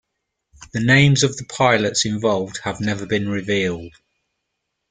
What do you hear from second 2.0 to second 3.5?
involved have never been